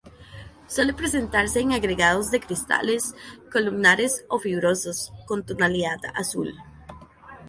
[0.65, 3.13] Suele presentarse en agregados de cristales,
[3.51, 6.55] columnares o fibrosos, con tonalidad azul.